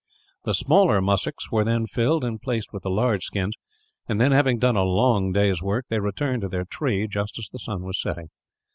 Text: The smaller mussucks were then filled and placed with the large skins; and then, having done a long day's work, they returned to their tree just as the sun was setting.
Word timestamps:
The 0.45 0.55
smaller 0.55 0.99
mussucks 0.99 1.51
were 1.51 1.63
then 1.63 1.85
filled 1.85 2.23
and 2.23 2.41
placed 2.41 2.73
with 2.73 2.81
the 2.81 2.89
large 2.89 3.25
skins; 3.25 3.53
and 4.09 4.19
then, 4.19 4.31
having 4.31 4.57
done 4.57 4.75
a 4.75 4.81
long 4.81 5.31
day's 5.31 5.61
work, 5.61 5.85
they 5.91 5.99
returned 5.99 6.41
to 6.41 6.47
their 6.49 6.65
tree 6.65 7.07
just 7.07 7.37
as 7.37 7.49
the 7.51 7.59
sun 7.59 7.83
was 7.83 8.01
setting. 8.01 8.29